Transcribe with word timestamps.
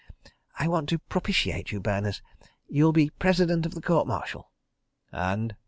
"I 0.57 0.67
want 0.67 0.89
to 0.89 0.97
propitiate 0.97 1.71
you, 1.71 1.79
Berners. 1.79 2.23
You'll 2.67 2.91
be 2.91 3.11
President 3.11 3.67
of 3.67 3.75
the 3.75 3.81
Court 3.83 4.07
Martial." 4.07 4.49
"And?" 5.11 5.55